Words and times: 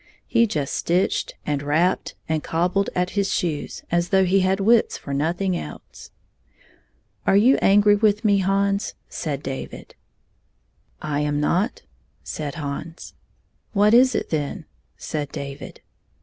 He 0.25 0.47
just 0.47 0.73
stitched 0.73 1.35
and 1.45 1.61
rapped 1.61 2.15
and 2.27 2.41
cobbled 2.43 2.89
at 2.95 3.11
his 3.11 3.31
shoes 3.31 3.83
as 3.91 4.09
though 4.09 4.25
he 4.25 4.39
had 4.39 4.59
wits 4.59 4.97
for 4.97 5.13
nothing 5.13 5.55
else. 5.55 6.09
"Are 7.27 7.37
you 7.37 7.59
angry 7.61 7.95
with 7.95 8.25
me, 8.25 8.39
Hansi" 8.39 8.93
said 9.09 9.43
David. 9.43 9.93
3» 11.03 11.07
4t 11.07 11.09
"I 11.11 11.19
am 11.19 11.39
not," 11.39 11.83
said 12.23 12.55
Hans. 12.55 13.13
"What 13.73 13.93
is 13.93 14.15
it, 14.15 14.31
then?" 14.31 14.65
said 14.97 15.31
David. 15.31 15.81